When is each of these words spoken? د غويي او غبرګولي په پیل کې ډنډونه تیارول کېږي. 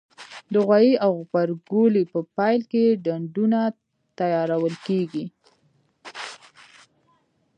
د 0.53 0.55
غويي 0.67 0.93
او 1.05 1.11
غبرګولي 1.27 2.03
په 2.11 2.19
پیل 2.35 2.61
کې 2.71 2.85
ډنډونه 3.03 3.59
تیارول 4.17 4.75
کېږي. 4.87 5.25